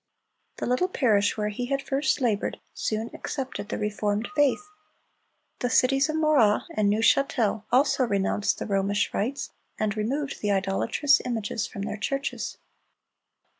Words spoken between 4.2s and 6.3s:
faith. The cities of